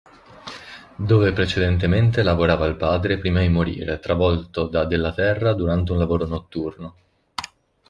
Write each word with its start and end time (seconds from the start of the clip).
Dove 0.95 1.31
precedentemente 1.31 2.23
lavorava 2.23 2.65
il 2.65 2.75
padre 2.75 3.19
prima 3.19 3.41
di 3.41 3.49
morire 3.49 3.99
travolto 3.99 4.65
da 4.65 4.85
della 4.85 5.13
terra 5.13 5.53
durante 5.53 5.91
un 5.91 5.99
lavoro 5.99 6.25
notturno. 6.25 6.95